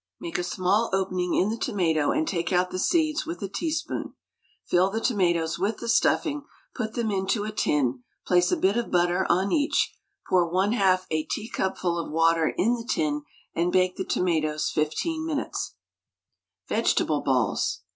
[0.19, 4.15] Make a small opening in the tomato and take out the seeds with a teaspoon;
[4.65, 6.43] fill the tomatoes with the stuffing,
[6.73, 9.93] put them into a tin, place a bit of butter on each,
[10.27, 13.21] pour 1/2 a teacupful of water in the tin,
[13.53, 15.75] and bake the tomatoes 15 minutes.
[16.67, 17.81] VEGETABLE BALLS.